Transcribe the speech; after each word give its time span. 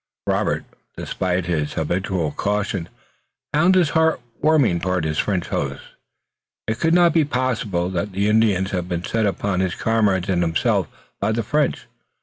Robert, 0.25 0.65
despite 0.97 1.45
his 1.45 1.73
habitual 1.73 2.31
caution, 2.31 2.89
found 3.53 3.75
his 3.75 3.91
heart 3.91 4.19
warming 4.41 4.79
toward 4.79 5.03
his 5.03 5.19
French 5.19 5.49
hosts. 5.49 5.85
It 6.65 6.79
could 6.79 6.95
not 6.95 7.13
be 7.13 7.23
possible 7.23 7.87
that 7.91 8.11
the 8.11 8.27
Indians 8.27 8.71
had 8.71 8.89
been 8.89 9.03
set 9.03 9.27
upon 9.27 9.59
his 9.59 9.75
comrades 9.75 10.27
and 10.27 10.41
himself 10.41 10.87
by 11.19 11.31
the 11.31 11.43
French! 11.43 11.85